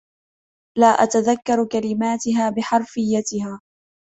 [0.77, 3.61] لا أتذكر كلماتها بحَرفيّتها.